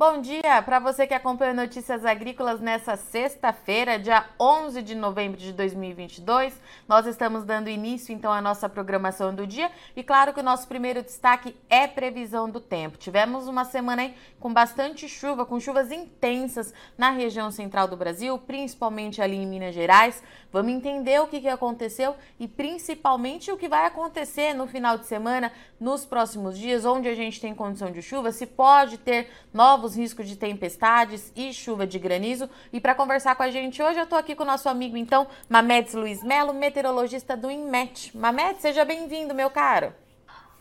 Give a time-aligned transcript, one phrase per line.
[0.00, 5.52] Bom dia para você que acompanha Notícias Agrícolas nessa sexta-feira, dia 11 de novembro de
[5.52, 6.58] 2022.
[6.88, 10.66] Nós estamos dando início então à nossa programação do dia e claro que o nosso
[10.66, 12.96] primeiro destaque é previsão do tempo.
[12.96, 18.38] Tivemos uma semana aí com bastante chuva, com chuvas intensas na região central do Brasil,
[18.38, 20.22] principalmente ali em Minas Gerais.
[20.52, 25.06] Vamos entender o que, que aconteceu e principalmente o que vai acontecer no final de
[25.06, 29.96] semana, nos próximos dias, onde a gente tem condição de chuva, se pode ter novos
[29.96, 32.50] riscos de tempestades e chuva de granizo.
[32.72, 35.26] E para conversar com a gente hoje, eu estou aqui com o nosso amigo, então,
[35.48, 38.16] Mamedes Luiz Melo, meteorologista do INMET.
[38.16, 39.92] Mamedes, seja bem-vindo, meu caro.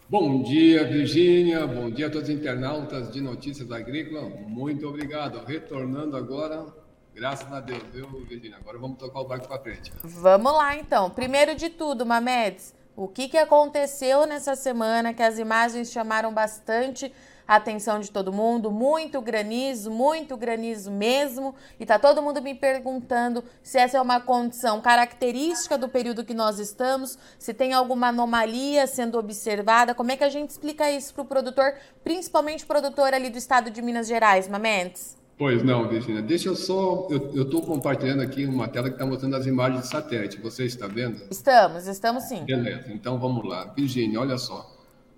[0.08, 1.68] Bom dia, Virgínia.
[1.68, 4.34] Bom dia a todos os internautas de Notícias Agrícolas.
[4.48, 5.46] Muito obrigado.
[5.46, 6.66] Retornando agora,
[7.14, 8.58] graças a Deus, viu, Virgínia?
[8.58, 9.92] Agora vamos tocar o barco para frente.
[10.04, 11.10] Vamos lá, então.
[11.10, 17.14] Primeiro de tudo, Mamedes, o que, que aconteceu nessa semana que as imagens chamaram bastante
[17.50, 22.54] a atenção de todo mundo, muito granizo, muito granizo mesmo, e tá todo mundo me
[22.54, 28.10] perguntando se essa é uma condição característica do período que nós estamos, se tem alguma
[28.10, 31.74] anomalia sendo observada, como é que a gente explica isso para o produtor,
[32.04, 35.19] principalmente produtor ali do estado de Minas Gerais, Mamentes?
[35.40, 36.22] Pois não, Virginia.
[36.22, 37.08] Deixa eu só.
[37.10, 40.38] Eu estou compartilhando aqui uma tela que está mostrando as imagens de satélite.
[40.42, 41.22] Você está vendo?
[41.32, 42.44] Estamos, estamos sim.
[42.44, 43.74] Beleza, então vamos lá.
[43.74, 44.70] Virginia, olha só.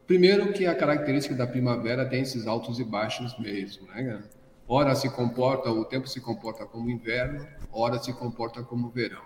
[0.06, 4.22] Primeiro que a característica da primavera tem esses altos e baixos mesmo, né?
[4.68, 9.24] Ora se comporta, o tempo se comporta como inverno, ora se comporta como verão.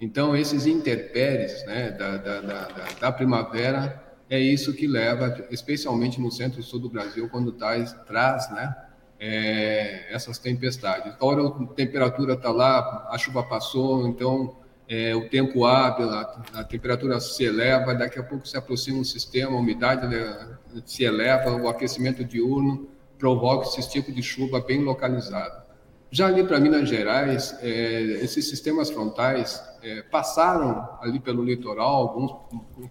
[0.00, 6.30] Então, esses interpéries né, da, da, da, da primavera é isso que leva, especialmente no
[6.30, 8.74] centro-sul do Brasil, quando traz, traz né,
[9.18, 11.14] é, essas tempestades.
[11.20, 14.56] Ora a temperatura está lá, a chuva passou, então
[14.88, 19.04] é, o tempo hábil, a, a, temperatura se eleva, daqui a pouco se aproxima um
[19.04, 24.82] sistema, a umidade né, se eleva, o aquecimento diurno provoca esse tipo de chuva bem
[24.82, 25.68] localizado.
[26.10, 32.32] Já ali para Minas Gerais, é, esses sistemas frontais é, passaram ali pelo litoral, alguns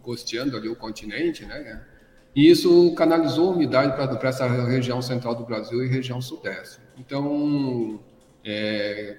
[0.04, 1.84] costeando ali o continente, né?
[2.38, 6.80] E isso canalizou umidade para essa região central do Brasil e região sudeste.
[6.96, 8.00] Então,
[8.46, 9.18] é,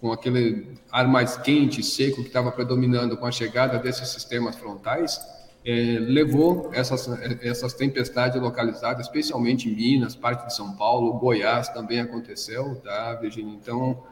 [0.00, 5.16] com aquele ar mais quente, seco que estava predominando com a chegada desses sistemas frontais,
[5.64, 7.08] é, levou essas,
[7.40, 13.54] essas tempestades localizadas, especialmente em Minas, parte de São Paulo, Goiás também aconteceu, tá, Virginia?
[13.54, 14.02] Então,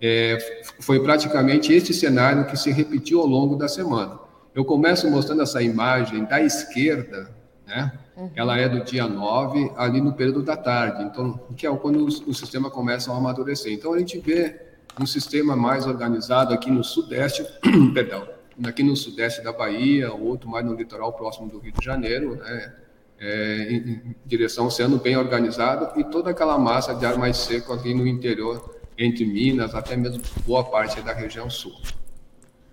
[0.00, 4.20] é, foi praticamente este cenário que se repetiu ao longo da semana.
[4.54, 7.33] Eu começo mostrando essa imagem da esquerda,
[7.66, 7.92] né?
[8.16, 8.30] Uhum.
[8.34, 12.06] Ela é do dia 9, ali no período da tarde, então, que é quando o,
[12.06, 13.72] o sistema começa a amadurecer.
[13.72, 14.60] Então, a gente vê
[15.00, 17.44] um sistema mais organizado aqui no sudeste,
[17.92, 18.26] perdão,
[18.64, 22.74] aqui no sudeste da Bahia, outro mais no litoral próximo do Rio de Janeiro, né,
[23.18, 27.72] é, em, em, direção sendo bem organizado, e toda aquela massa de ar mais seco
[27.72, 31.74] aqui no interior, entre Minas, até mesmo boa parte da região sul.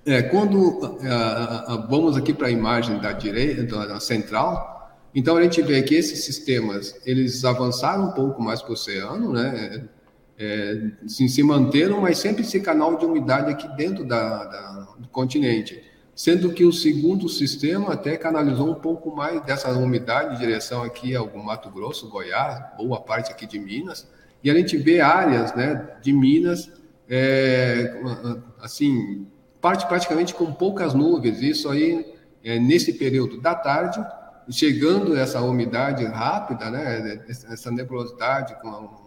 [0.06, 4.81] É, quando uh, uh, vamos aqui para a imagem da direita, da central,
[5.14, 9.34] então a gente vê que esses sistemas eles avançaram um pouco mais para o oceano,
[9.34, 9.88] né?
[10.42, 15.08] é, sim, se manteram, mas sempre esse canal de umidade aqui dentro da, da, do
[15.10, 15.84] continente.
[16.16, 21.16] Sendo que o segundo sistema até canalizou um pouco mais dessa umidade em direção aqui
[21.16, 24.08] ao Mato Grosso, Goiás, boa parte aqui de Minas,
[24.44, 26.72] e a gente vê áreas né, de Minas,
[27.08, 28.02] é,
[28.60, 29.28] assim,
[29.62, 34.04] parte praticamente com poucas nuvens, isso aí é, nesse período da tarde,
[34.52, 39.02] chegando essa umidade rápida, né, essa nebulosidade com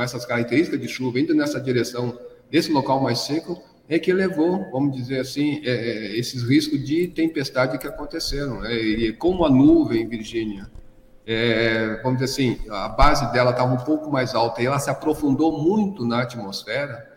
[0.02, 2.18] essas características de chuva indo nessa direção
[2.50, 7.08] desse local mais seco, é que levou, vamos dizer assim, é, é, esses riscos de
[7.08, 8.60] tempestade que aconteceram.
[8.60, 8.72] Né?
[8.74, 10.70] E como a nuvem, Virgínia,
[11.26, 14.90] é, vamos dizer assim, a base dela estava um pouco mais alta e ela se
[14.90, 17.08] aprofundou muito na atmosfera,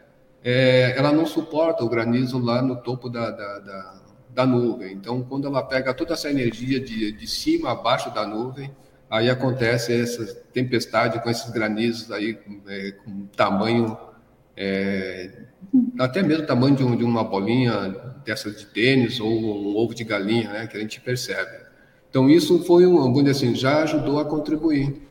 [0.43, 3.95] é, ela não suporta o granizo lá no topo da, da, da,
[4.33, 4.93] da, nuvem.
[4.93, 8.71] Então, quando ela pega toda essa energia de, de cima a baixo da nuvem,
[9.09, 12.37] aí acontece essa tempestade com esses granizos aí
[12.67, 13.97] é, com tamanho
[14.55, 15.29] é,
[15.99, 20.03] até mesmo tamanho de, um, de, uma bolinha dessas de tênis ou um ovo de
[20.03, 21.63] galinha, né, que a gente percebe.
[22.09, 25.01] Então isso foi um, vamos assim, já ajudou a contribuir.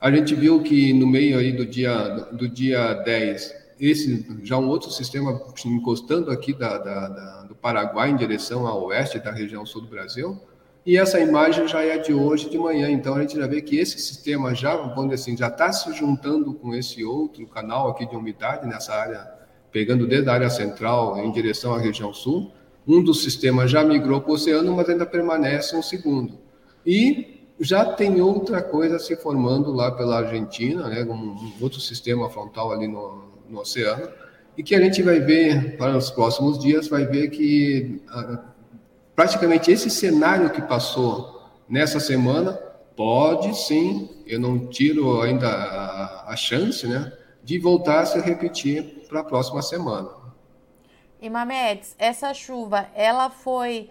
[0.00, 4.68] A gente viu que no meio aí do dia do dia 10, esse já um
[4.68, 9.80] outro sistema encostando aqui da, da, da Paraguai em direção ao oeste da região sul
[9.80, 10.38] do Brasil,
[10.84, 13.78] e essa imagem já é de hoje de manhã, então a gente já vê que
[13.78, 18.16] esse sistema já, vamos assim, já está se juntando com esse outro canal aqui de
[18.16, 19.32] umidade nessa área,
[19.70, 22.50] pegando desde a área central em direção à região sul.
[22.86, 26.40] Um dos sistemas já migrou para o oceano, mas ainda permanece um segundo.
[26.84, 32.72] E Já tem outra coisa se formando lá pela Argentina, né, um outro sistema frontal
[32.72, 34.08] ali no, no, oceano,
[34.56, 38.38] e que a gente vai ver para os próximos dias, vai ver que a,
[39.14, 42.52] praticamente esse cenário que passou nessa semana
[42.96, 47.12] pode sim, eu não tiro ainda a, a chance, né,
[47.42, 50.08] de voltar a se repetir para a próxima semana.
[51.20, 53.88] E Mamedes, essa chuva, ela foi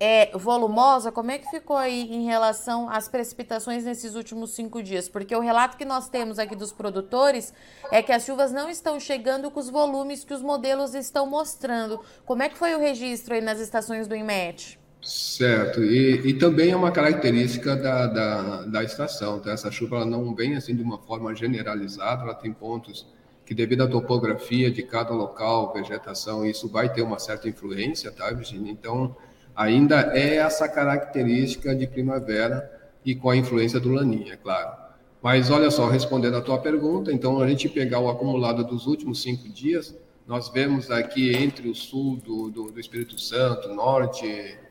[0.00, 1.12] é, volumosa?
[1.12, 5.10] Como é que ficou aí em relação às precipitações nesses últimos cinco dias?
[5.10, 7.52] Porque o relato que nós temos aqui dos produtores
[7.92, 12.00] é que as chuvas não estão chegando com os volumes que os modelos estão mostrando.
[12.24, 14.80] Como é que foi o registro aí nas estações do INMET?
[15.02, 19.50] Certo, e, e, também é uma característica da, da, da estação, tá?
[19.50, 23.06] essa chuva ela não vem assim de uma forma generalizada, ela tem pontos
[23.46, 28.30] que devido à topografia de cada local, vegetação, isso vai ter uma certa influência, tá,
[28.30, 28.70] Virginia?
[28.70, 29.16] Então,
[29.60, 32.70] ainda é essa característica de primavera
[33.04, 34.74] e com a influência do laninha, é claro.
[35.22, 39.20] Mas olha só, respondendo à tua pergunta, então a gente pegar o acumulado dos últimos
[39.20, 39.94] cinco dias,
[40.26, 44.24] nós vemos aqui entre o sul do, do, do Espírito Santo, norte,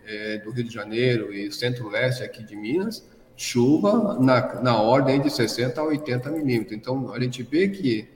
[0.07, 3.06] é, do Rio de Janeiro e centro-leste aqui de Minas,
[3.38, 6.75] chuva na, na ordem de 60 a 80 milímetros.
[6.75, 8.07] Então, a gente vê que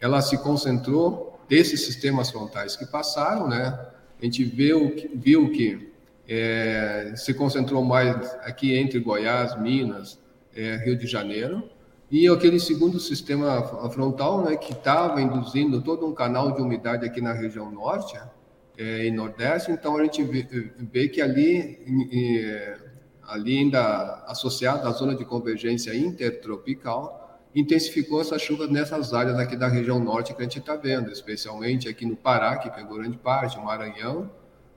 [0.00, 3.78] ela se concentrou desses sistemas frontais que passaram, né?
[4.18, 5.91] A gente viu, viu que
[6.28, 10.20] é, se concentrou mais aqui entre Goiás, Minas,
[10.54, 11.68] é, Rio de Janeiro,
[12.10, 17.20] e aquele segundo sistema frontal, né, que estava induzindo todo um canal de umidade aqui
[17.20, 18.18] na região norte,
[18.76, 20.46] é, e Nordeste, então a gente vê,
[20.78, 21.78] vê que ali,
[22.12, 22.76] é,
[23.22, 29.68] ali ainda associado à zona de convergência intertropical, intensificou essas chuvas nessas áreas aqui da
[29.68, 33.58] região norte que a gente está vendo, especialmente aqui no Pará, que pegou grande parte,
[33.58, 34.30] Maranhão,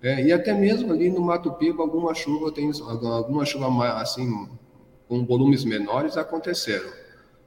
[0.06, 3.68] é, e até mesmo ali no Mato Piba, alguma chuva tem alguma chuva
[4.00, 4.48] assim
[5.08, 6.92] com volumes menores aconteceram,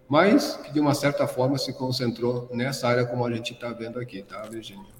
[0.08, 4.00] mas que de uma certa forma se concentrou nessa área como a gente está vendo
[4.00, 4.98] aqui, tá, Virginia?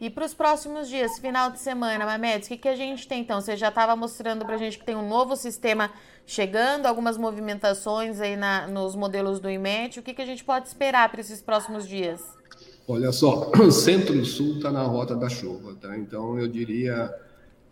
[0.00, 3.22] E para os próximos dias, final de semana, Mamedes, o que, que a gente tem
[3.22, 3.40] então?
[3.40, 5.92] Você já estava mostrando para a gente que tem um novo sistema
[6.26, 10.00] chegando, algumas movimentações aí na, nos modelos do IMET.
[10.00, 12.35] O que, que a gente pode esperar para esses próximos dias?
[12.88, 15.96] Olha só, centro-sul está na rota da chuva, tá?
[15.98, 17.12] Então eu diria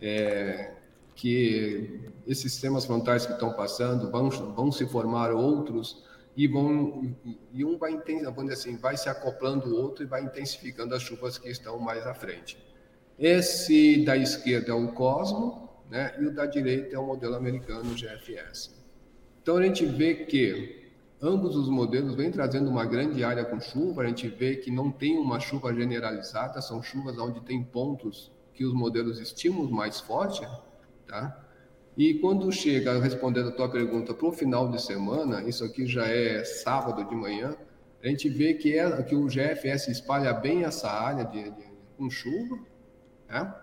[0.01, 0.73] é,
[1.15, 6.03] que esses sistemas frontais que estão passando vão, vão se formar outros
[6.35, 7.15] e vão
[7.53, 7.97] e um vai
[8.35, 12.05] vamos assim vai se acoplando o outro e vai intensificando as chuvas que estão mais
[12.05, 12.57] à frente.
[13.17, 16.13] Esse da esquerda é o Cosmo, né?
[16.19, 18.75] E o da direita é o modelo americano GFS.
[19.41, 20.84] Então a gente vê que
[21.25, 24.03] ambos os modelos vêm trazendo uma grande área com chuva.
[24.03, 28.63] A gente vê que não tem uma chuva generalizada, são chuvas onde tem pontos que
[28.63, 30.47] os modelos estimam mais forte,
[31.07, 31.41] tá?
[31.97, 36.05] E quando chega, respondendo a tua pergunta, para o final de semana, isso aqui já
[36.07, 37.55] é sábado de manhã,
[38.03, 41.63] a gente vê que, é, que o GFS espalha bem essa área de, de
[41.97, 42.59] com chuva,
[43.27, 43.53] né?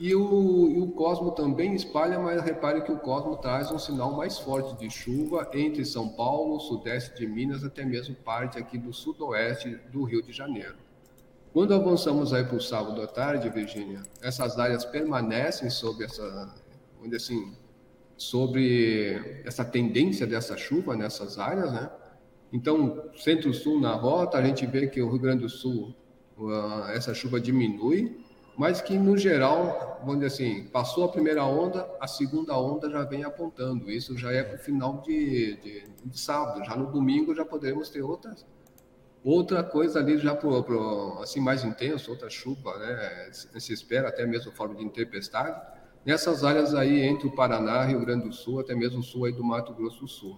[0.00, 4.12] E o, e o Cosmo também espalha, mas repare que o Cosmo traz um sinal
[4.12, 8.92] mais forte de chuva entre São Paulo, sudeste de Minas, até mesmo parte aqui do
[8.92, 10.76] sudoeste do Rio de Janeiro.
[11.52, 16.54] Quando avançamos aí para o sábado à tarde, Virgínia, essas áreas permanecem sob essa,
[17.02, 17.52] onde assim,
[18.16, 21.90] sobre essa tendência dessa chuva nessas áreas, né?
[22.52, 25.94] Então, centro-sul na rota, a gente vê que o Rio Grande do Sul,
[26.38, 28.24] uh, essa chuva diminui,
[28.58, 33.04] mas que no geral, vamos dizer assim, passou a primeira onda, a segunda onda já
[33.04, 33.88] vem apontando.
[33.88, 37.88] Isso já é para o final de, de, de, sábado, já no domingo já poderemos
[37.88, 38.44] ter outras,
[39.22, 43.30] outra coisa ali já pro, pro, assim mais intenso, outra chuva, né?
[43.32, 45.56] Se espera até mesmo forma de tempestade
[46.04, 49.32] nessas áreas aí entre o Paraná, Rio Grande do Sul, até mesmo o sul aí
[49.32, 50.36] do Mato Grosso do Sul.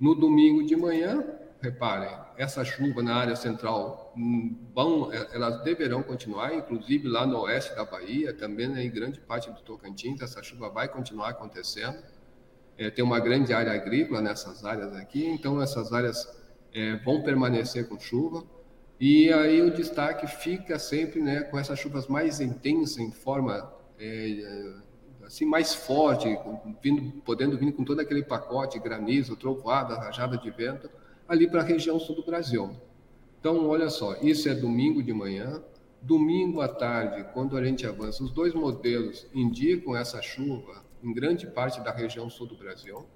[0.00, 1.24] No domingo de manhã,
[1.62, 7.40] reparem, essa chuva na área central hum, vão, é, elas deverão continuar, inclusive lá no
[7.40, 11.98] oeste da Bahia, também em grande parte do Tocantins, essa chuva vai continuar acontecendo.
[12.78, 16.26] É, tem uma grande área agrícola nessas áreas aqui, então essas áreas
[16.72, 18.42] é, vão permanecer com chuva.
[18.98, 24.74] E aí o destaque fica sempre né, com essas chuvas mais intensas em forma é,
[25.24, 26.26] assim mais forte,
[26.82, 30.90] vindo, podendo vir com todo aquele pacote, granizo, trovoada, rajada de vento,
[31.30, 32.76] ali para a região sul do Brasil.
[33.38, 35.62] Então, olha só, isso é domingo de manhã,
[36.02, 41.46] domingo à tarde, quando a gente avança, os dois modelos indicam essa chuva em grande
[41.46, 43.06] parte da região sul do Brasil.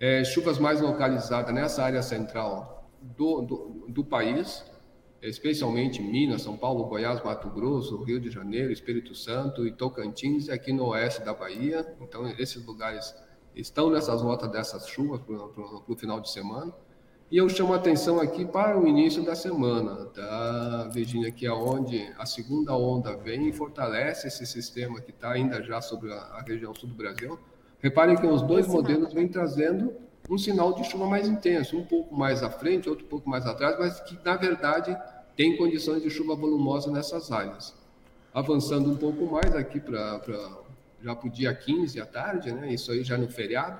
[0.00, 4.64] É, chuvas mais localizadas nessa área central do, do, do país,
[5.22, 10.50] especialmente Minas, São Paulo, Goiás, Mato Grosso, Rio de Janeiro, Espírito Santo e Tocantins, e
[10.50, 11.94] aqui no oeste da Bahia.
[12.00, 13.14] Então, esses lugares
[13.54, 16.74] estão nessas rotas dessas chuvas para o final de semana.
[17.30, 21.52] E eu chamo a atenção aqui para o início da semana, tá, Virginia, que é
[21.52, 26.42] onde a segunda onda vem e fortalece esse sistema que está ainda já sobre a,
[26.44, 27.38] região sul do Brasil.
[27.80, 29.92] Reparem que os dois modelos vêm trazendo
[30.28, 33.76] um sinal de chuva mais intenso, um pouco mais à frente, outro pouco mais atrás,
[33.78, 34.96] mas que, na verdade,
[35.36, 37.72] tem condições de chuva volumosa nessas áreas.
[38.34, 40.20] Avançando um pouco mais aqui para
[41.00, 43.78] já para o dia 15 à tarde, né, isso aí já no feriado,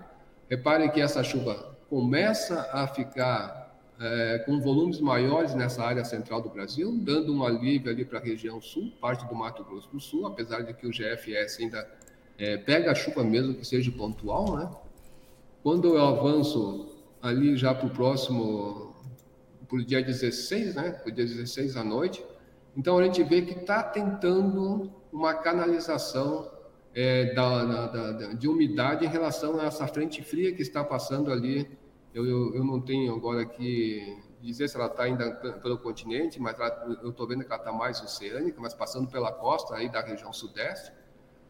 [0.49, 6.49] reparem que essa chuva começa a ficar é, com volumes maiores nessa área central do
[6.49, 10.25] Brasil, dando um alívio ali para a região sul, parte do Mato Grosso do Sul,
[10.25, 11.87] apesar de que o GFS ainda
[12.39, 14.71] é, pega a chuva mesmo que seja pontual, né?
[15.65, 16.89] Quando eu avanço
[17.21, 18.95] ali já para o próximo,
[19.69, 20.93] para o dia 16, né?
[20.93, 22.25] Para o dia 16 à noite,
[22.77, 26.49] então a gente vê que está tentando uma canalização
[26.95, 31.33] é, da, da, da, de umidade em relação a essa frente fria que está passando
[31.33, 31.69] ali.
[32.13, 35.31] Eu, eu, eu não tenho agora que dizer se ela está ainda
[35.63, 39.31] pelo continente, mas ela, eu estou vendo que ela está mais oceânica, mas passando pela
[39.33, 40.93] costa aí da região sudeste.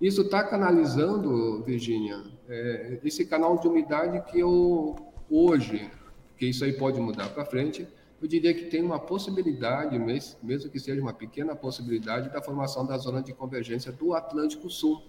[0.00, 4.96] Isso está canalizando, Virginia, é, esse canal de umidade que eu
[5.30, 5.90] hoje,
[6.36, 7.86] que isso aí pode mudar para frente,
[8.20, 12.98] eu diria que tem uma possibilidade, mesmo que seja uma pequena possibilidade, da formação da
[12.98, 15.02] zona de convergência do Atlântico Sul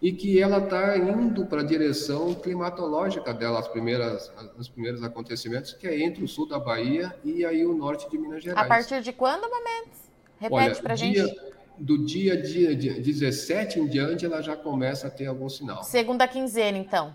[0.00, 5.72] e que ela está indo para a direção climatológica dela, as primeiras, os primeiros acontecimentos,
[5.72, 8.64] que é entre o sul da Bahia e aí o norte de Minas Gerais.
[8.64, 10.00] A partir de quando, momentos?
[10.38, 11.56] Repete para a gente.
[11.78, 15.84] Do dia, dia, dia 17 em diante, ela já começa a ter algum sinal.
[15.84, 17.14] Segunda quinzena, então.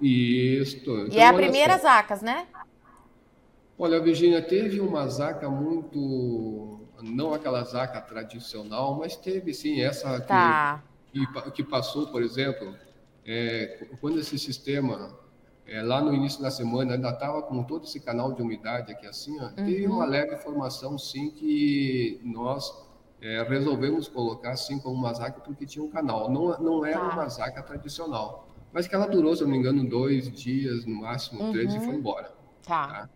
[0.00, 0.76] Isso.
[0.76, 1.84] Então, e é a primeira só.
[1.84, 2.46] Zacas, né?
[3.78, 6.80] Olha, Virginia, teve uma zaca muito.
[7.02, 10.91] Não aquela zaca tradicional, mas teve sim essa tá que,
[11.54, 12.74] que passou, por exemplo,
[13.24, 15.16] é, quando esse sistema,
[15.66, 19.06] é, lá no início da semana, ainda estava com todo esse canal de umidade aqui
[19.06, 19.54] assim, ó, uhum.
[19.54, 22.72] teve uma leve formação, sim, que nós
[23.20, 26.30] é, resolvemos colocar assim como uma zaca porque tinha um canal.
[26.30, 27.12] Não, não era tá.
[27.12, 30.96] uma zaca tradicional, mas que ela durou, se eu não me engano, dois dias, no
[30.96, 31.52] máximo uhum.
[31.52, 32.34] três, e foi embora.
[32.66, 32.86] Tá.
[32.88, 33.10] tá?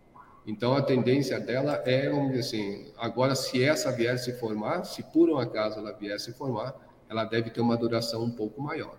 [0.45, 5.03] Então a tendência dela é, vamos dizer assim, agora se essa vier se formar, se
[5.03, 6.73] por um acaso ela vier se formar,
[7.09, 8.97] ela deve ter uma duração um pouco maior.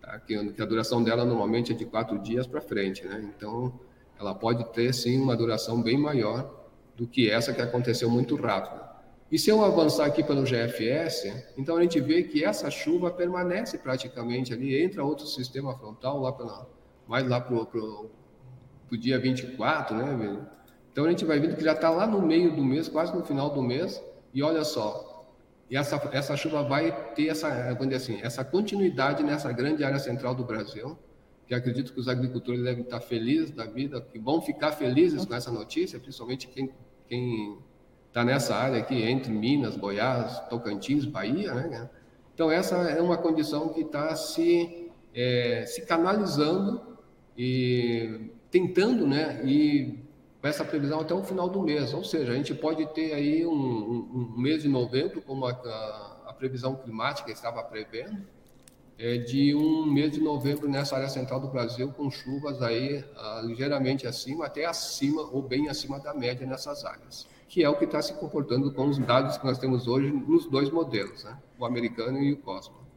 [0.00, 0.18] Tá?
[0.20, 3.30] Que, que a duração dela normalmente é de quatro dias para frente, né?
[3.36, 3.78] Então,
[4.18, 8.88] ela pode ter sim uma duração bem maior do que essa que aconteceu muito rápido.
[9.30, 13.76] E se eu avançar aqui pelo GFS, então a gente vê que essa chuva permanece
[13.76, 16.66] praticamente ali, entra outro sistema frontal lá pela,
[17.06, 18.10] mais lá para o
[18.92, 20.46] dia 24, né?
[20.90, 23.22] Então a gente vai vendo que já está lá no meio do mês, quase no
[23.22, 24.02] final do mês,
[24.32, 25.07] e olha só,
[25.70, 30.34] e essa, essa chuva vai ter essa, dizer assim, essa continuidade nessa grande área central
[30.34, 30.98] do Brasil,
[31.46, 35.34] que acredito que os agricultores devem estar felizes da vida, que vão ficar felizes com
[35.34, 36.70] essa notícia, principalmente quem
[37.08, 37.58] quem
[38.06, 41.90] está nessa área aqui entre Minas, Goiás, Tocantins, Bahia, né?
[42.34, 46.98] Então essa é uma condição que está se é, se canalizando
[47.36, 49.40] e tentando, né?
[49.44, 49.98] E
[50.42, 51.92] essa previsão até o final do mês.
[51.92, 55.50] Ou seja, a gente pode ter aí um, um, um mês de novembro, como a,
[55.50, 58.22] a, a, previsão climática estava prevendo,
[58.96, 63.42] é, de um mês de novembro nessa área central do Brasil, com chuvas aí ah,
[63.44, 67.84] ligeiramente acima, até acima ou bem acima da média nessas áreas, que é o que
[67.84, 71.38] está se comportando com os dados que nós temos hoje nos dois modelos, né?
[71.58, 72.87] o americano e o Cosmo.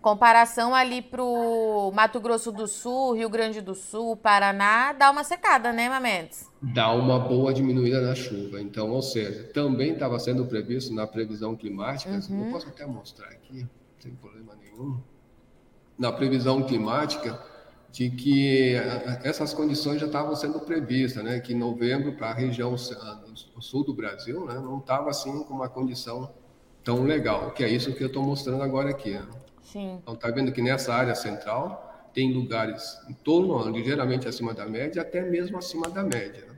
[0.00, 5.72] Comparação ali pro Mato Grosso do Sul, Rio Grande do Sul, Paraná, dá uma secada,
[5.72, 6.48] né, Mamedes?
[6.62, 8.60] Dá uma boa diminuída na chuva.
[8.60, 12.46] Então, ou seja, também estava sendo previsto na previsão climática, uhum.
[12.46, 13.66] eu posso até mostrar aqui,
[13.98, 14.98] sem problema nenhum,
[15.98, 17.38] na previsão climática,
[17.92, 18.74] de que
[19.24, 21.40] essas condições já estavam sendo previstas, né?
[21.40, 25.68] Que em novembro, para a região sul do Brasil, né, não estava assim com uma
[25.68, 26.32] condição
[26.82, 29.10] tão legal, que é isso que eu estou mostrando agora aqui.
[29.10, 29.26] Né?
[29.70, 30.00] Sim.
[30.02, 35.02] Então, está vendo que nessa área central tem lugares em torno, ligeiramente acima da média,
[35.02, 36.48] até mesmo acima da média.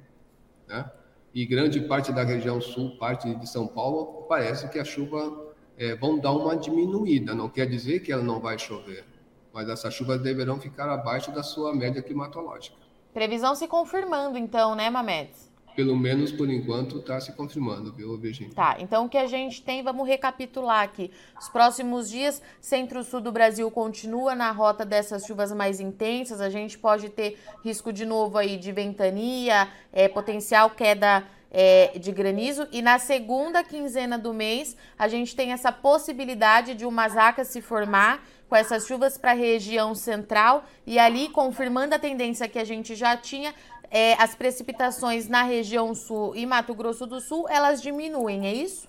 [0.66, 0.90] Né?
[1.34, 5.94] E grande parte da região sul, parte de São Paulo, parece que a chuva é,
[5.94, 7.34] vão dar uma diminuída.
[7.34, 9.04] Não quer dizer que ela não vai chover,
[9.52, 12.76] mas essas chuvas deverão ficar abaixo da sua média climatológica.
[13.12, 15.51] Previsão se confirmando, então, né, Mamedes?
[15.74, 18.54] Pelo menos por enquanto, está se confirmando, viu, Virginia?
[18.54, 21.10] Tá, então o que a gente tem, vamos recapitular aqui.
[21.40, 26.40] Os próximos dias, centro-sul do Brasil continua na rota dessas chuvas mais intensas.
[26.40, 32.10] A gente pode ter risco de novo aí de ventania, é, potencial queda é, de
[32.10, 32.66] granizo.
[32.72, 37.60] E na segunda quinzena do mês, a gente tem essa possibilidade de uma zaca se
[37.60, 42.64] formar com essas chuvas para a região central e ali, confirmando a tendência que a
[42.64, 43.54] gente já tinha,
[43.92, 48.88] é, as precipitações na região sul e Mato Grosso do Sul, elas diminuem, é isso?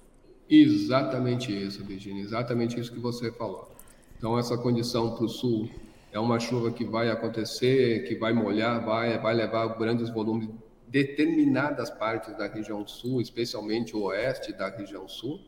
[0.49, 3.69] Exatamente isso, Virginia, exatamente isso que você falou.
[4.17, 5.69] Então, essa condição para o sul
[6.09, 10.47] é uma chuva que vai acontecer, que vai molhar, vai, vai levar grandes volumes
[10.87, 15.41] determinadas partes da região sul, especialmente o oeste da região sul,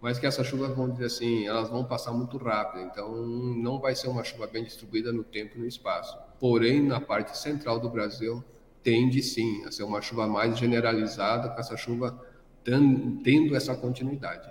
[0.00, 3.94] mas que essas chuvas vão dizer assim, elas vão passar muito rápido, então não vai
[3.94, 6.18] ser uma chuva bem distribuída no tempo e no espaço.
[6.40, 8.42] Porém, na parte central do Brasil,
[8.82, 12.24] tende sim a ser uma chuva mais generalizada, com essa chuva
[12.64, 14.50] tendo essa continuidade.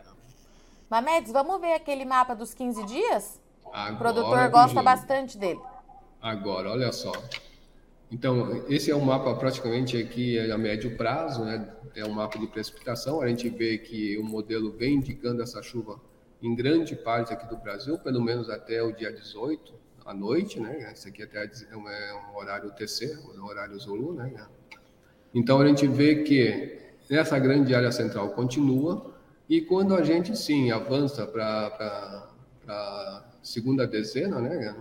[0.89, 3.41] Mamedes, vamos ver aquele mapa dos 15 dias?
[3.65, 5.59] Agora, o produtor gosta bastante dele.
[6.21, 7.11] Agora, olha só.
[8.09, 11.67] Então, esse é um mapa praticamente aqui a médio prazo, né?
[11.93, 13.21] É um mapa de precipitação.
[13.21, 15.99] A gente vê que o modelo vem indicando essa chuva
[16.41, 19.73] em grande parte aqui do Brasil, pelo menos até o dia 18
[20.07, 20.89] à noite, né?
[20.91, 24.47] Esse aqui até é um é horário TC, um horário Zulu, né?
[25.35, 29.13] Então a gente vê que essa grande área central continua
[29.49, 32.31] e quando a gente sim avança para
[32.67, 34.75] a segunda dezena, né?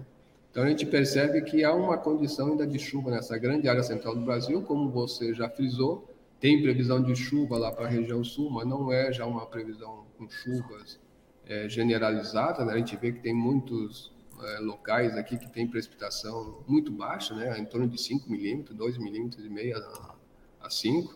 [0.51, 4.15] Então a gente percebe que há uma condição ainda de chuva nessa grande área central
[4.15, 6.09] do Brasil, como você já frisou,
[6.41, 10.05] tem previsão de chuva lá para a região sul, mas não é já uma previsão
[10.17, 11.01] com chuvas
[11.47, 12.75] é, generalizada, né?
[12.75, 17.59] A gente vê que tem muitos é, locais aqui que tem precipitação muito baixa, né?
[17.59, 19.77] Em torno de 5 milímetros, 2 milímetros e meio
[20.61, 21.15] a 5.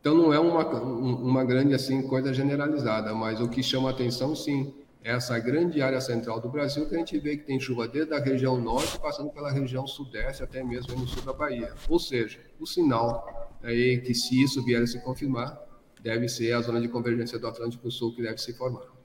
[0.00, 4.74] Então não é uma, uma grande assim coisa generalizada, mas o que chama atenção sim
[5.02, 8.18] essa grande área central do Brasil, que a gente vê que tem chuva desde a
[8.18, 11.72] região norte, passando pela região sudeste, até mesmo no sul da Bahia.
[11.88, 15.58] Ou seja, o sinal é que, se isso vier a se confirmar,
[16.02, 18.99] deve ser a zona de convergência do Atlântico Sul que deve se formar.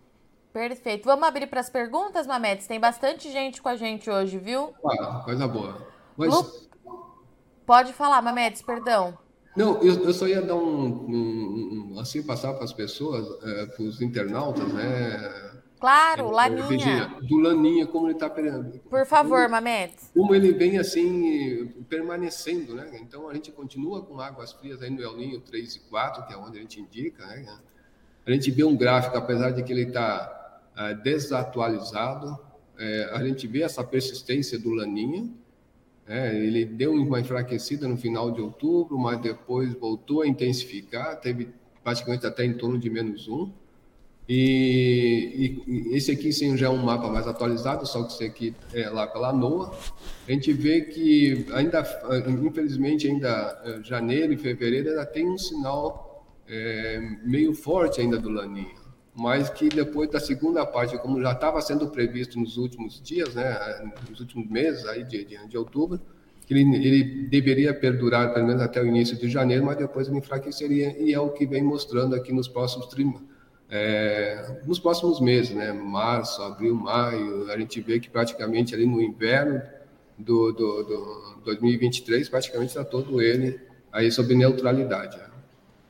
[0.55, 1.03] Perfeito.
[1.03, 2.65] Vamos abrir para as perguntas, Mametes?
[2.65, 4.73] Tem bastante gente com a gente hoje, viu?
[4.85, 5.85] Ah, coisa boa.
[6.15, 6.33] Mas...
[6.33, 6.45] Lu...
[7.65, 9.17] Pode falar, Mametes, perdão.
[9.53, 13.65] Não, eu, eu só ia dar um, um, um assim, passar para as pessoas, é,
[13.65, 15.59] para os internautas, né?
[15.77, 16.67] Claro, Laninha.
[16.67, 18.29] Virginia, do Laninha, como ele está.
[18.29, 20.09] Por favor, como, Mametes.
[20.13, 22.97] Como ele vem assim, permanecendo, né?
[23.01, 26.33] Então a gente continua com águas frias aí no El Ninho 3 e 4, que
[26.33, 27.45] é onde a gente indica, né?
[28.25, 30.44] A gente vê um gráfico, apesar de que ele está é,
[31.03, 32.37] desatualizado,
[32.77, 35.29] é, a gente vê essa persistência do Laninha.
[36.07, 41.49] É, ele deu uma enfraquecida no final de outubro, mas depois voltou a intensificar, teve
[41.83, 43.51] praticamente até em torno de menos um.
[44.27, 48.55] E, e, esse aqui sim já é um mapa mais atualizado, só que esse aqui
[48.73, 49.71] é lá pela NOAA.
[50.27, 51.83] A gente vê que ainda,
[52.43, 58.29] infelizmente, ainda é, janeiro e fevereiro ainda tem um sinal é, meio forte ainda do
[58.29, 58.75] Laninha,
[59.15, 63.57] mas que depois da segunda parte, como já estava sendo previsto nos últimos dias, né,
[64.09, 65.99] nos últimos meses aí de, de, de outubro,
[66.45, 70.17] que ele, ele, deveria perdurar pelo menos até o início de janeiro, mas depois ele
[70.17, 72.87] enfraqueceria e é o que vem mostrando aqui nos próximos
[73.69, 75.73] é, nos próximos meses, né?
[75.73, 79.61] Março, abril, maio, a gente vê que praticamente ali no inverno
[80.17, 83.59] do, do, do 2023, praticamente está todo ele
[83.91, 85.17] aí sobre neutralidade.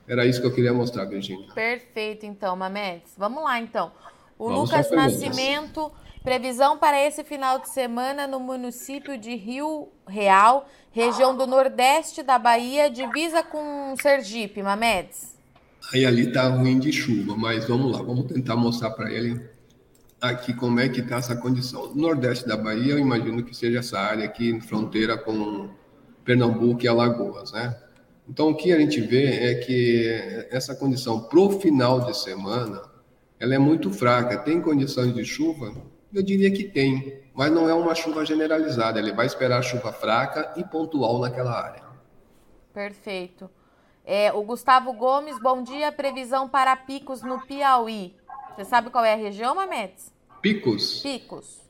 [0.08, 1.48] Era isso que eu queria mostrar, Virginia.
[1.54, 3.14] Perfeito, então, Mametes.
[3.18, 3.92] Vamos lá, então.
[4.38, 5.92] O Vamos Lucas Nascimento,
[6.24, 12.38] previsão para esse final de semana no município de Rio Real, região do Nordeste da
[12.38, 15.36] Bahia, divisa com Sergipe, Mametes.
[15.94, 19.40] Aí ali tá ruim de chuva, mas vamos lá, vamos tentar mostrar para ele
[20.20, 21.94] aqui como é que está essa condição.
[21.94, 25.70] No Nordeste da Bahia, eu imagino que seja essa área aqui, fronteira com
[26.24, 27.76] Pernambuco e Alagoas, né?
[28.28, 32.82] Então, o que a gente vê é que essa condição pro final de semana,
[33.40, 34.38] ela é muito fraca.
[34.40, 35.74] Tem condições de chuva?
[36.14, 39.00] Eu diria que tem, mas não é uma chuva generalizada.
[39.00, 41.84] Ele vai esperar chuva fraca e pontual naquela área.
[42.74, 43.50] Perfeito.
[44.04, 45.92] É, o Gustavo Gomes, bom dia.
[45.92, 48.16] Previsão para picos no Piauí.
[48.56, 50.14] Você sabe qual é a região, Mametes?
[50.42, 51.02] Picos?
[51.02, 51.65] Picos.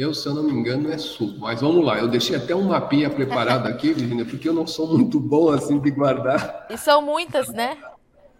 [0.00, 1.34] Eu, se eu não me engano, é sul.
[1.38, 4.96] Mas vamos lá, eu deixei até um mapinha preparado aqui, Virginia, porque eu não sou
[4.96, 6.66] muito bom assim de guardar.
[6.70, 7.76] E são muitas, né?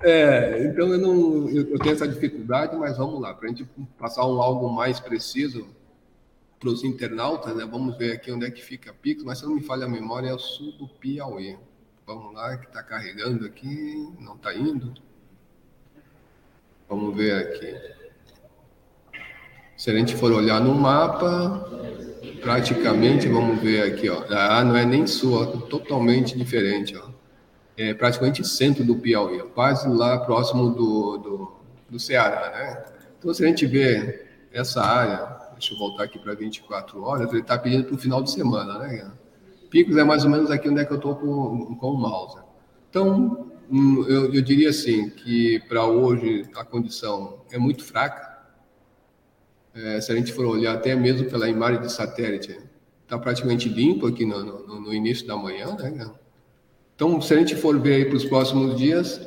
[0.02, 3.68] É, então eu não eu, tenho essa dificuldade, mas vamos lá, para a gente
[3.98, 5.68] passar um algo mais preciso
[6.58, 7.68] para os internautas, né?
[7.70, 10.30] Vamos ver aqui onde é que fica Picos, mas se não me falha a memória,
[10.30, 11.58] é o sul do Piauí.
[12.06, 14.94] Vamos lá, que está carregando aqui, não está indo.
[16.88, 17.99] Vamos ver aqui.
[19.80, 21.66] Se a gente for olhar no mapa,
[22.42, 24.22] praticamente, vamos ver aqui, ó.
[24.28, 27.08] Ah, não é nem sul, totalmente diferente, ó.
[27.78, 31.52] É praticamente centro do Piauí, quase lá próximo do, do,
[31.88, 32.84] do Ceará, né?
[33.18, 37.40] Então, se a gente vê essa área, deixa eu voltar aqui para 24 horas, ele
[37.40, 39.10] está pedindo para o final de semana, né?
[39.70, 42.38] Picos é mais ou menos aqui onde é que eu estou com, com o mouse.
[42.90, 48.29] Então, hum, eu, eu diria assim, que para hoje a condição é muito fraca.
[49.74, 52.58] É, se a gente for olhar até mesmo pela imagem de satélite,
[53.02, 56.10] está praticamente limpo aqui no, no, no, início da manhã, né?
[56.94, 59.20] Então, se a gente for ver para os próximos dias,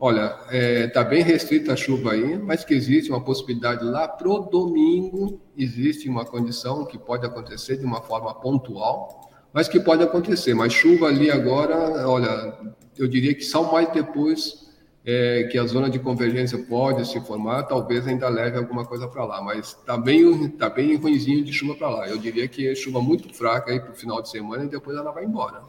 [0.00, 4.06] Olha, está é, tá bem restrita a chuva aí, mas que existe uma possibilidade lá
[4.06, 10.04] pro domingo, existe uma condição que pode acontecer de uma forma pontual, mas que pode
[10.04, 10.54] acontecer.
[10.54, 12.56] Mas chuva ali agora, olha,
[12.96, 14.67] eu diria que só mais depois
[15.10, 19.24] é, que a zona de convergência pode se formar, talvez ainda leve alguma coisa para
[19.24, 22.06] lá, mas está bem, tá bem ruimzinho de chuva para lá.
[22.06, 24.98] Eu diria que é chuva muito fraca aí para o final de semana e depois
[24.98, 25.62] ela vai embora.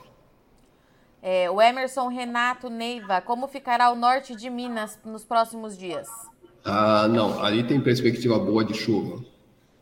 [1.21, 6.09] É, o Emerson Renato Neiva, como ficará o norte de Minas nos próximos dias?
[6.65, 9.23] Ah, não, ali tem perspectiva boa de chuva.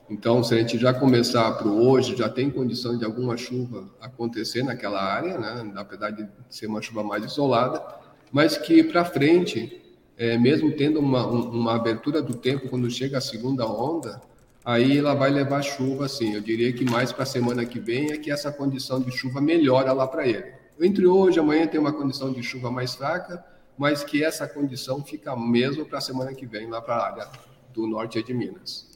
[0.07, 4.61] Então, se a gente já começar para hoje, já tem condição de alguma chuva acontecer
[4.61, 5.73] naquela área, né?
[5.75, 7.83] apesar de ser uma chuva mais isolada,
[8.31, 9.81] mas que para frente,
[10.17, 14.21] é, mesmo tendo uma, uma abertura do tempo quando chega a segunda onda,
[14.63, 16.33] aí ela vai levar chuva, assim.
[16.33, 19.39] Eu diria que mais para a semana que vem é que essa condição de chuva
[19.39, 20.51] melhora lá para ele.
[20.79, 23.43] Entre hoje e amanhã tem uma condição de chuva mais fraca,
[23.77, 27.29] mas que essa condição fica mesmo para a semana que vem, lá para a área
[27.73, 28.87] do norte de Minas.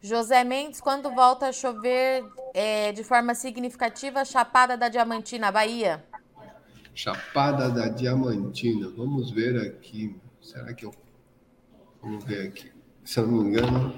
[0.00, 6.04] José Mendes, quando volta a chover é, de forma significativa, Chapada da Diamantina, Bahia?
[6.98, 10.20] Chapada da Diamantina, vamos ver aqui.
[10.42, 10.92] Será que eu.
[12.02, 12.72] Vamos ver aqui.
[13.04, 13.94] Se eu não me engano.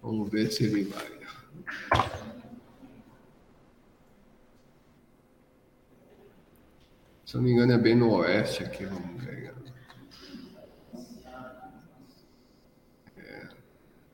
[0.00, 1.06] Vamos ver se ele vai.
[7.26, 9.54] Se eu não me engano, é bem no oeste aqui, vamos ver.
[13.18, 13.48] É,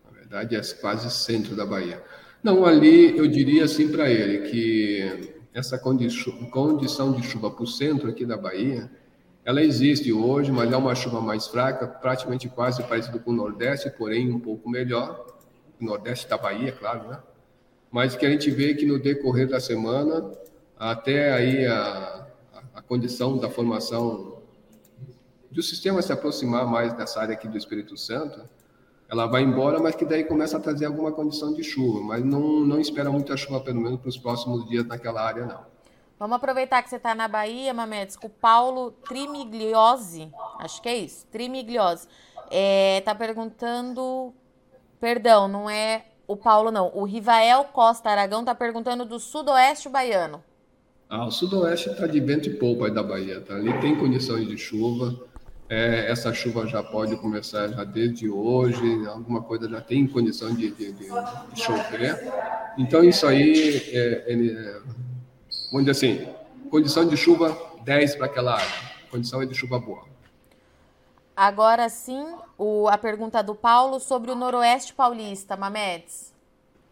[0.04, 2.02] na verdade, é quase centro da Bahia.
[2.44, 8.10] Não, ali eu diria assim para ele que essa condição de chuva para o centro
[8.10, 8.90] aqui da Bahia,
[9.42, 13.88] ela existe hoje, mas é uma chuva mais fraca, praticamente quase parecido com o Nordeste,
[13.88, 15.24] porém um pouco melhor.
[15.80, 17.18] O Nordeste da Bahia, claro, né?
[17.90, 20.30] mas que a gente vê que no decorrer da semana,
[20.78, 22.26] até aí a,
[22.74, 24.42] a condição da formação
[25.50, 28.46] do sistema se aproximar mais dessa área aqui do Espírito Santo,
[29.14, 32.60] ela vai embora, mas que daí começa a trazer alguma condição de chuva, mas não,
[32.60, 35.60] não espera muita chuva, pelo menos para os próximos dias naquela área, não.
[36.18, 40.96] Vamos aproveitar que você está na Bahia, Mamedes, com o Paulo Trimigliose, acho que é
[40.96, 42.08] isso, Trimigliose,
[42.44, 44.32] está é, tá perguntando,
[45.00, 46.90] perdão, não é o Paulo não.
[46.94, 50.42] O Rivael Costa Aragão está perguntando do sudoeste baiano.
[51.08, 53.40] Ah, o sudoeste está de vento e polpa aí da Bahia.
[53.40, 53.54] Tá?
[53.54, 55.14] Ali tem condições de chuva.
[55.74, 59.04] É, essa chuva já pode começar já desde hoje.
[59.08, 61.08] Alguma coisa já tem condição de, de, de,
[61.52, 62.32] de chover.
[62.78, 64.80] Então, isso aí, é, é,
[65.72, 66.28] vamos dizer assim,
[66.70, 68.94] condição de chuva 10 para aquela área.
[69.10, 70.04] Condição é de chuva boa.
[71.36, 72.24] Agora sim,
[72.56, 76.32] o, a pergunta do Paulo sobre o Noroeste Paulista, Mamedes.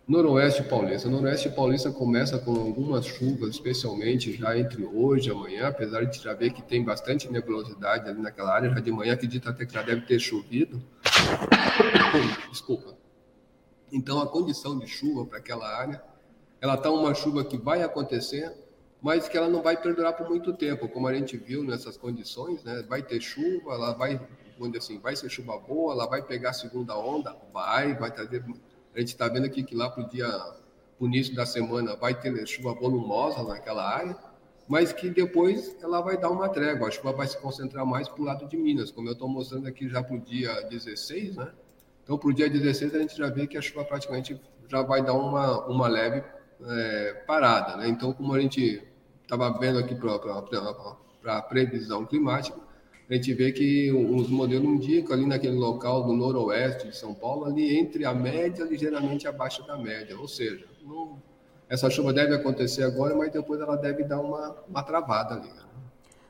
[0.07, 1.09] Noroeste Paulista.
[1.09, 6.35] Noroeste Paulista começa com algumas chuvas, especialmente já entre hoje e amanhã, apesar de já
[6.35, 8.71] ver que tem bastante nebulosidade ali naquela área.
[8.71, 10.83] Já de manhã acredito até que já deve ter chovido.
[12.51, 12.97] Desculpa.
[13.93, 16.03] Então a condição de chuva para aquela área,
[16.61, 18.53] ela está uma chuva que vai acontecer,
[19.01, 22.65] mas que ela não vai perdurar por muito tempo, como a gente viu nessas condições,
[22.65, 22.85] né?
[22.89, 24.21] Vai ter chuva, ela vai,
[24.77, 28.45] assim, vai ser chuva boa, ela vai pegar a segunda onda, vai, vai trazer.
[28.95, 30.29] A gente está vendo aqui que lá para o dia,
[30.99, 34.17] o início da semana, vai ter chuva volumosa naquela área,
[34.69, 38.23] mas que depois ela vai dar uma trégua, a chuva vai se concentrar mais para
[38.23, 41.53] o lado de Minas, como eu estou mostrando aqui já para o dia 16, né?
[42.05, 45.03] Então, para o dia 16, a gente já vê que a chuva praticamente já vai
[45.03, 46.23] dar uma, uma leve
[46.65, 47.89] é, parada, né?
[47.89, 48.83] Então, como a gente
[49.23, 52.59] estava vendo aqui para a previsão climática,
[53.13, 57.45] a gente vê que os modelos indicam ali naquele local do noroeste de São Paulo,
[57.45, 60.19] ali entre a média, ligeiramente abaixo da média.
[60.19, 61.21] Ou seja, não,
[61.69, 65.49] essa chuva deve acontecer agora, mas depois ela deve dar uma, uma travada ali.
[65.49, 65.63] Né?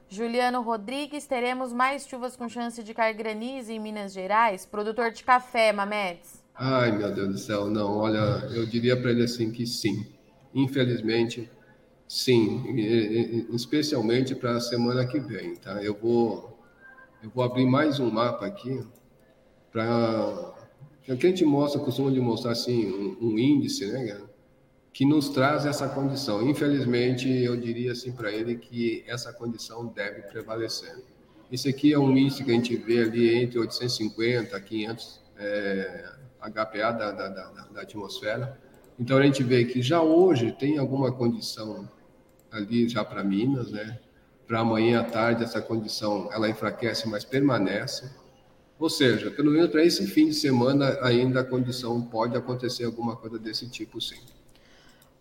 [0.08, 4.66] Juliano Rodrigues, teremos mais chuvas com chance de cair granizo em Minas Gerais?
[4.66, 6.42] Produtor de café, Mamedes.
[6.54, 7.96] Ai, meu Deus do céu, não.
[7.96, 10.04] Olha, eu diria para ele assim que sim.
[10.52, 11.48] Infelizmente,
[12.14, 12.62] Sim,
[13.54, 15.82] especialmente para a semana que vem, tá?
[15.82, 16.51] Eu vou,
[17.22, 18.84] eu vou abrir mais um mapa aqui
[19.70, 20.54] para
[21.04, 24.20] que a gente mostra, costuma de mostrar assim um, um índice, né,
[24.92, 26.46] que nos traz essa condição.
[26.48, 31.02] Infelizmente, eu diria assim para ele que essa condição deve prevalecer.
[31.50, 36.12] Esse aqui é um índice que a gente vê ali entre 850 a 500 é,
[36.40, 38.60] HPA da, da, da, da atmosfera.
[38.98, 41.88] Então a gente vê que já hoje tem alguma condição
[42.50, 43.98] ali já para Minas, né?
[44.52, 48.10] Para amanhã à tarde essa condição ela enfraquece, mas permanece.
[48.78, 53.16] Ou seja, pelo menos para esse fim de semana ainda a condição pode acontecer alguma
[53.16, 54.20] coisa desse tipo, sim.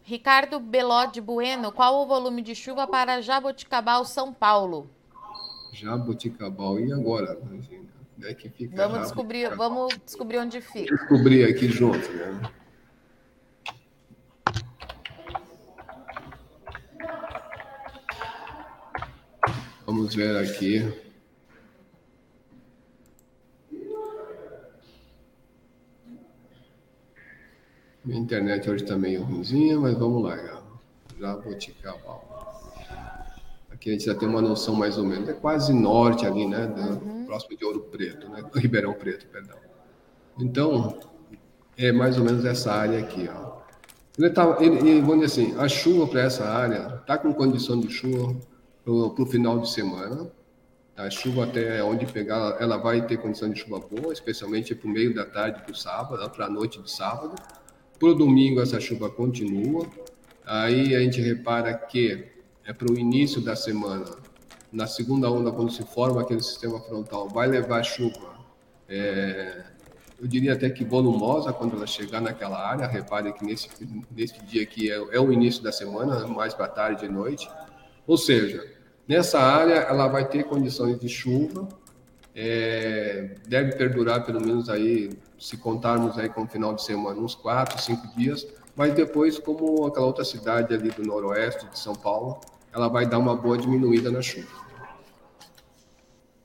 [0.04, 4.90] Ricardo Belode Bueno, qual o volume de chuva para Jaboticabal, São Paulo?
[5.72, 7.40] Jaboticabal, e agora?
[8.24, 10.94] É que fica vamos descobrir, vamos descobrir onde fica.
[10.94, 12.52] Descobrir aqui junto, né?
[19.92, 20.90] Vamos ver aqui.
[28.06, 30.64] Minha internet hoje está meio ruimzinha, mas vamos lá.
[31.20, 32.74] Jaboticabal.
[33.70, 35.28] Aqui a gente já tem uma noção mais ou menos.
[35.28, 36.68] É quase norte ali, né?
[36.68, 37.26] Uhum.
[37.26, 38.46] Próximo de Ouro Preto, né?
[38.56, 39.58] Ribeirão Preto, perdão.
[40.40, 41.02] Então,
[41.78, 43.60] é mais ou menos essa área aqui, ó.
[44.18, 47.90] Ele tá, ele, vamos dizer assim, a chuva para essa área está com condição de
[47.90, 48.34] chuva
[48.84, 50.32] para o final de semana.
[50.96, 54.92] A chuva até onde pegar, ela vai ter condição de chuva boa, especialmente para o
[54.92, 57.36] meio da tarde para o sábado, para a noite de sábado.
[57.98, 59.88] Para o domingo essa chuva continua.
[60.46, 62.28] Aí a gente repara que
[62.66, 64.06] é para o início da semana,
[64.72, 68.32] na segunda onda, quando se forma aquele sistema frontal, vai levar chuva.
[68.88, 69.66] É,
[70.20, 72.88] eu diria até que volumosa quando ela chegar naquela área.
[72.88, 73.70] Repare que nesse,
[74.10, 77.50] nesse dia aqui é, é o início da semana, mais para tarde e noite.
[78.12, 78.70] Ou seja,
[79.08, 81.66] nessa área ela vai ter condições de chuva,
[82.36, 87.36] é, deve perdurar pelo menos aí, se contarmos aí com o final de semana, uns
[87.36, 88.46] quatro, cinco dias,
[88.76, 92.42] mas depois, como aquela outra cidade ali do noroeste de São Paulo,
[92.74, 94.60] ela vai dar uma boa diminuída na chuva.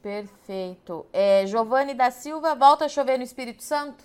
[0.01, 1.05] Perfeito.
[1.13, 4.05] É, Giovanni da Silva, volta a chover no Espírito Santo?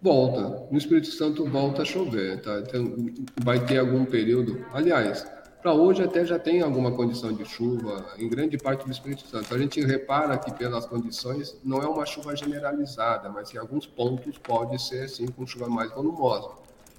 [0.00, 0.66] Volta.
[0.70, 2.60] No Espírito Santo volta a chover, tá?
[2.60, 2.96] Então,
[3.44, 4.64] vai ter algum período.
[4.72, 5.26] Aliás,
[5.60, 9.54] para hoje até já tem alguma condição de chuva em grande parte do Espírito Santo.
[9.54, 14.38] A gente repara que pelas condições não é uma chuva generalizada, mas em alguns pontos
[14.38, 16.50] pode ser sim com chuva mais volumosa.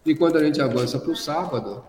[0.06, 1.84] E quando a gente avança para o sábado,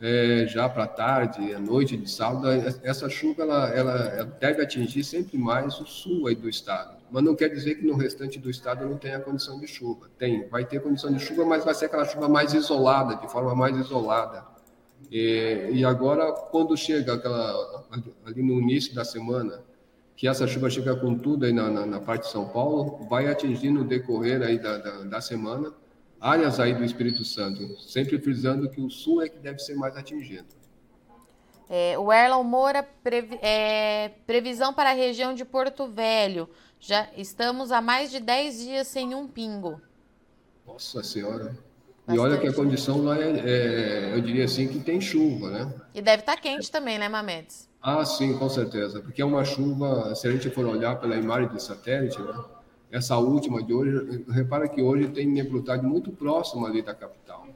[0.00, 2.48] é, já para tarde, à noite de sábado,
[2.82, 6.96] essa chuva ela, ela, deve atingir sempre mais o sul aí do estado.
[7.10, 10.08] Mas não quer dizer que no restante do estado não tenha condição de chuva.
[10.18, 13.54] Tem, vai ter condição de chuva, mas vai ser aquela chuva mais isolada, de forma
[13.54, 14.51] mais isolada
[15.14, 17.84] e, e agora, quando chega aquela,
[18.24, 19.62] ali no início da semana,
[20.16, 23.26] que essa chuva chega com tudo aí na, na, na parte de São Paulo, vai
[23.26, 25.70] atingir no decorrer aí da, da, da, semana
[26.18, 29.94] áreas aí do Espírito Santo, sempre frisando que o sul é que deve ser mais
[29.98, 30.46] atingido.
[31.68, 36.48] É, o Erlon Moura, previ, é, previsão para a região de Porto Velho.
[36.80, 39.78] Já estamos há mais de 10 dias sem um pingo.
[40.66, 41.54] Nossa Senhora.
[42.06, 42.16] Bastante.
[42.16, 45.74] E olha que a condição lá é, é, eu diria assim, que tem chuva, né?
[45.94, 47.68] E deve estar tá quente também, né, Mamedes?
[47.80, 49.00] Ah, sim, com certeza.
[49.00, 52.34] Porque é uma chuva, se a gente for olhar pela imagem de satélite, né?
[52.90, 57.46] Essa última de hoje, repara que hoje tem nebulidade muito próxima ali da capital.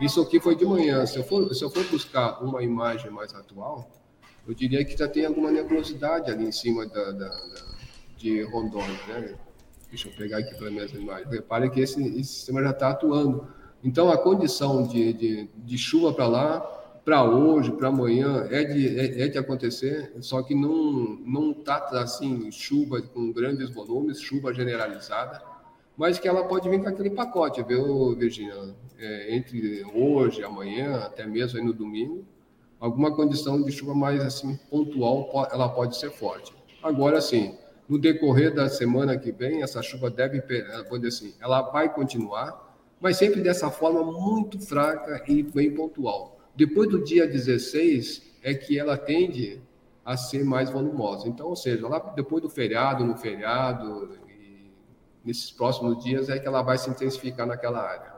[0.00, 1.06] Isso aqui foi de manhã.
[1.06, 3.88] Se eu for, se eu for buscar uma imagem mais atual,
[4.46, 7.74] eu diria que já tem alguma nebulosidade ali em cima da, da, da
[8.16, 9.34] de Rondônia, né?
[9.88, 11.28] Deixa eu pegar aqui pela mesma imagem.
[11.28, 13.46] Repare que esse, esse sistema já está atuando.
[13.84, 16.60] Então, a condição de, de, de chuva para lá,
[17.04, 21.76] para hoje, para amanhã, é de, é, é, de acontecer, só que não não está
[22.00, 25.42] assim, chuva com grandes volumes, chuva generalizada,
[25.96, 28.74] mas que ela pode vir com aquele pacote, viu, Virginia?
[28.98, 32.24] É, entre hoje, amanhã, até mesmo aí no domingo,
[32.80, 36.54] alguma condição de chuva mais assim pontual, ela pode ser forte.
[36.82, 37.54] Agora, sim,
[37.86, 40.42] no decorrer da semana que vem, essa chuva deve,
[40.88, 46.38] vou dizer assim, ela vai continuar, mas sempre dessa forma muito fraca e bem pontual.
[46.54, 49.60] Depois do dia 16 é que ela tende
[50.04, 51.28] a ser mais volumosa.
[51.28, 54.18] Então, ou seja, lá depois do feriado, no feriado,
[55.24, 58.14] nesses próximos dias é que ela vai se intensificar naquela área.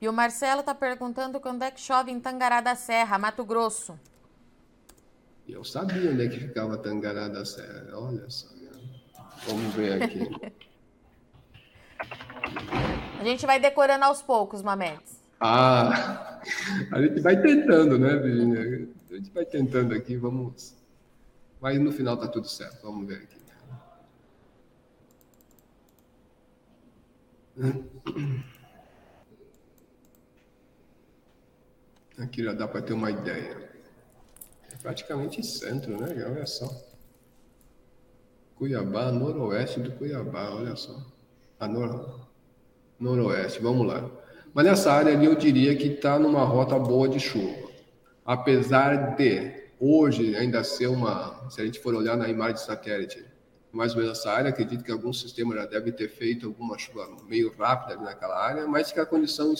[0.00, 3.98] E o Marcelo está perguntando quando é que chove em Tangará da Serra, Mato Grosso.
[5.48, 7.88] Eu sabia onde é que ficava Tangará da Serra.
[7.94, 8.48] Olha só.
[9.46, 10.28] Vamos ver aqui.
[13.18, 15.22] A gente vai decorando aos poucos, Mametes.
[15.40, 16.40] Ah,
[16.92, 18.88] a gente vai tentando, né, Virginia?
[19.10, 20.74] A gente vai tentando aqui, vamos.
[21.60, 23.42] Mas no final tá tudo certo, vamos ver aqui.
[32.18, 33.70] Aqui já dá para ter uma ideia.
[34.70, 36.24] É praticamente centro, né?
[36.24, 36.68] Olha só.
[38.56, 40.96] Cuiabá, noroeste do Cuiabá, olha só.
[41.58, 42.31] A nor...
[43.02, 44.08] noroeste, vamos lá.
[44.54, 47.70] Mas nessa área ali eu diria que está numa rota boa de chuva.
[48.24, 53.24] Apesar de hoje ainda ser uma, se a gente for olhar na imagem de satélite,
[53.72, 57.08] mais ou menos essa área, acredito que algum sistema já deve ter feito alguma chuva
[57.26, 59.52] meio rápida naquela área, mas que a condição,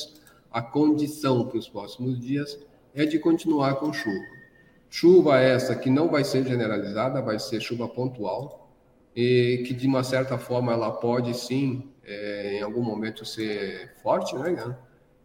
[0.50, 2.58] a condição para os próximos dias
[2.94, 4.42] é de continuar com chuva.
[4.90, 8.70] Chuva essa que não vai ser generalizada, vai ser chuva pontual,
[9.16, 14.34] e que de uma certa forma ela pode sim, é, em algum momento, ser forte,
[14.36, 14.76] né?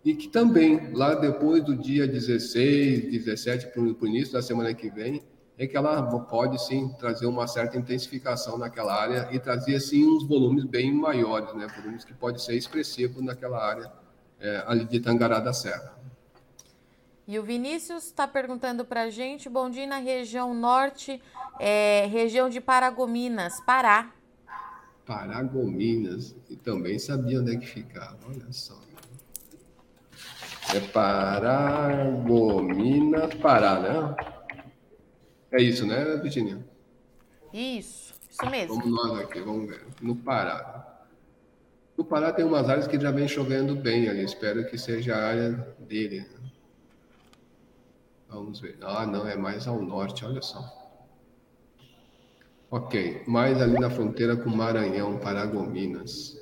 [0.04, 4.90] e que também, lá depois do dia 16, 17, para o início da semana que
[4.90, 5.22] vem,
[5.58, 10.26] é que ela pode sim trazer uma certa intensificação naquela área e trazer sim uns
[10.26, 11.68] volumes bem maiores, né?
[11.76, 13.92] volumes que pode ser expressivo naquela área
[14.40, 15.98] é, ali de Tangará da Serra.
[17.28, 21.22] E o Vinícius está perguntando para a gente, bom dia na região norte,
[21.60, 24.14] é, região de Paragominas, Pará.
[25.08, 28.78] Paragominas, e também sabia onde é que ficava, olha só.
[30.76, 32.50] É Paragomina,
[33.42, 34.14] Pará, né?
[35.50, 36.60] É isso, né, Virginia?
[37.54, 38.76] Isso, isso mesmo.
[38.76, 39.86] Vamos nós aqui, vamos ver.
[40.02, 41.06] No Pará.
[41.98, 44.24] No Pará tem umas áreas que já vem chovendo bem ali.
[44.24, 46.20] Espero que seja a área dele.
[46.20, 46.52] Né?
[48.28, 48.78] Vamos ver.
[48.82, 50.87] Ah, não, é mais ao norte, olha só.
[52.70, 56.38] Ok, mais ali na fronteira com Maranhão, Paragominas.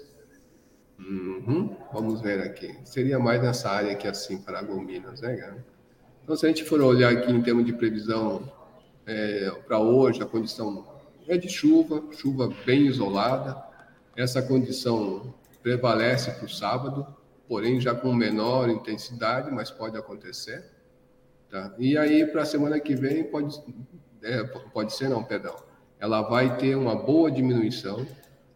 [0.97, 1.75] Uhum.
[1.93, 2.75] Vamos ver aqui.
[2.83, 5.65] Seria mais nessa área aqui assim, Paragominas, né, cara?
[6.23, 8.51] Então, se a gente for olhar aqui em termos de previsão
[9.05, 10.83] é, para hoje, a condição
[11.27, 13.55] é de chuva, chuva bem isolada.
[14.17, 17.05] Essa condição prevalece para o sábado,
[17.47, 20.65] porém já com menor intensidade, mas pode acontecer.
[21.51, 21.71] Tá?
[21.77, 23.61] E aí, para a semana que vem, pode,
[24.23, 25.55] é, pode ser, não, perdão,
[25.99, 28.05] ela vai ter uma boa diminuição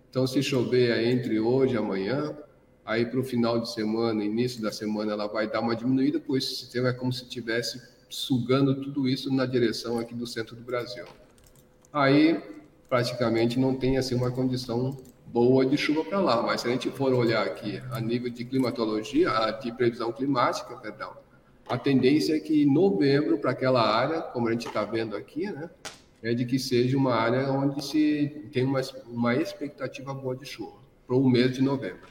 [0.10, 2.36] então, se chover entre hoje e amanhã,
[2.84, 6.45] aí para o final de semana, início da semana, ela vai dar uma diminuída, pois
[6.45, 10.63] o sistema é como se estivesse sugando tudo isso na direção aqui do centro do
[10.63, 11.06] Brasil.
[11.93, 12.41] Aí,
[12.89, 14.97] praticamente, não tem assim uma condição
[15.28, 18.43] boa de chuva para lá, mas se a gente for olhar aqui a nível de
[18.43, 19.30] climatologia,
[19.62, 21.13] de previsão climática, perdão,
[21.67, 25.45] a tendência é que em novembro, para aquela área, como a gente está vendo aqui,
[25.52, 25.69] né,
[26.21, 30.77] é de que seja uma área onde se tem uma, uma expectativa boa de chuva
[31.08, 32.08] para o mês de novembro.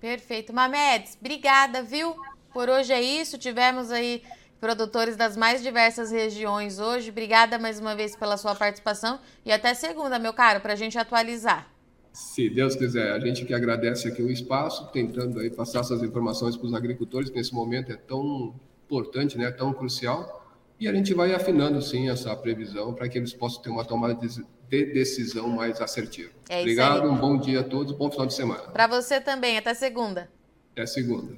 [0.00, 0.52] Perfeito.
[0.52, 2.14] Mamedes, obrigada, viu?
[2.52, 3.38] Por hoje é isso.
[3.38, 4.22] Tivemos aí
[4.60, 7.10] produtores das mais diversas regiões hoje.
[7.10, 10.98] Obrigada mais uma vez pela sua participação e até segunda, meu caro, para a gente
[10.98, 11.70] atualizar.
[12.12, 16.56] Se Deus quiser, a gente que agradece aqui o espaço, tentando aí passar essas informações
[16.56, 18.54] para os agricultores, que nesse momento é tão
[18.86, 20.45] importante, né, tão crucial.
[20.78, 24.14] E a gente vai afinando, sim, essa previsão para que eles possam ter uma tomada
[24.14, 26.30] de decisão mais assertiva.
[26.48, 28.64] É Obrigado, um bom dia a todos, bom final de semana.
[28.64, 30.28] Para você também, até segunda.
[30.72, 31.34] Até segunda.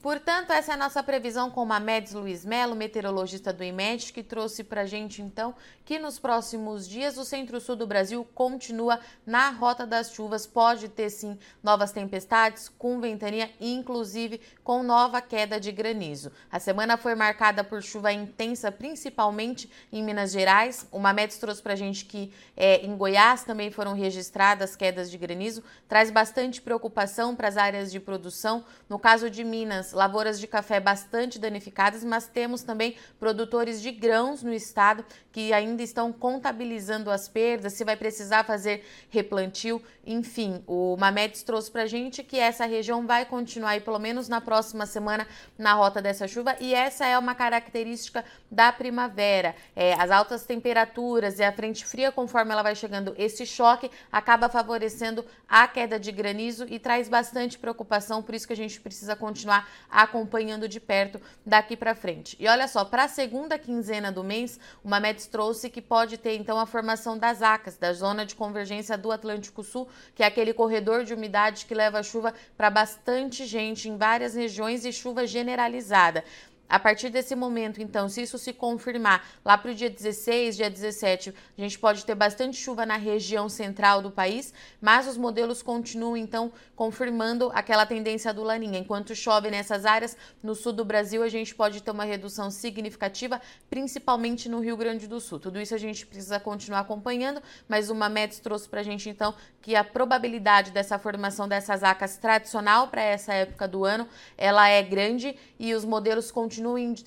[0.00, 4.22] Portanto, essa é a nossa previsão com o Mamedes Luiz Melo, meteorologista do IMED, que
[4.22, 5.52] trouxe para gente, então,
[5.84, 10.46] que nos próximos dias o centro-sul do Brasil continua na rota das chuvas.
[10.46, 16.30] Pode ter, sim, novas tempestades, com ventania, inclusive com nova queda de granizo.
[16.48, 20.86] A semana foi marcada por chuva intensa, principalmente em Minas Gerais.
[20.92, 25.64] O Mamedes trouxe para gente que é, em Goiás também foram registradas quedas de granizo.
[25.88, 28.64] Traz bastante preocupação para as áreas de produção.
[28.88, 34.42] No caso de Minas, lavouras de café bastante danificadas, mas temos também produtores de grãos
[34.42, 40.62] no estado que ainda estão contabilizando as perdas, se vai precisar fazer replantio, enfim.
[40.66, 44.40] O Mamedes trouxe para a gente que essa região vai continuar, aí, pelo menos na
[44.40, 49.54] próxima semana, na rota dessa chuva, e essa é uma característica da primavera.
[49.76, 54.48] É, as altas temperaturas e a frente fria, conforme ela vai chegando, esse choque acaba
[54.48, 59.14] favorecendo a queda de granizo e traz bastante preocupação, por isso que a gente precisa
[59.14, 62.36] continuar acompanhando de perto daqui para frente.
[62.38, 66.36] E olha só, para a segunda quinzena do mês, o Mamedes trouxe que pode ter
[66.36, 70.52] então a formação das ACAS, da Zona de Convergência do Atlântico Sul, que é aquele
[70.52, 76.24] corredor de umidade que leva chuva para bastante gente em várias regiões e chuva generalizada.
[76.68, 80.68] A partir desse momento, então, se isso se confirmar lá para o dia 16, dia
[80.68, 85.62] 17, a gente pode ter bastante chuva na região central do país, mas os modelos
[85.62, 88.78] continuam, então, confirmando aquela tendência do Laninha.
[88.78, 93.40] Enquanto chove nessas áreas, no sul do Brasil, a gente pode ter uma redução significativa,
[93.70, 95.40] principalmente no Rio Grande do Sul.
[95.40, 99.34] Tudo isso a gente precisa continuar acompanhando, mas o Mamedes trouxe para a gente, então,
[99.62, 104.06] que a probabilidade dessa formação dessas acas tradicional para essa época do ano,
[104.36, 106.57] ela é grande e os modelos continuam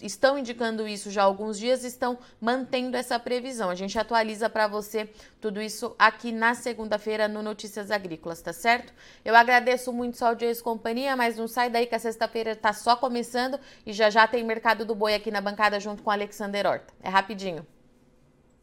[0.01, 3.69] estão indicando isso já há alguns dias, estão mantendo essa previsão.
[3.69, 8.93] A gente atualiza para você tudo isso aqui na segunda-feira no Notícias Agrícolas, tá certo?
[9.23, 12.73] Eu agradeço muito sua audiência e companhia, mas não sai daí que a sexta-feira está
[12.73, 16.65] só começando e já já tem Mercado do Boi aqui na bancada junto com Alexander
[16.65, 16.93] Horta.
[17.01, 17.65] É rapidinho.